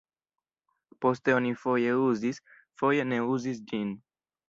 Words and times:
Poste 1.05 1.35
oni 1.41 1.53
foje 1.65 1.93
uzis, 2.07 2.43
foje 2.83 3.09
ne 3.15 3.25
uzis 3.39 3.65
ĝin. 3.73 3.99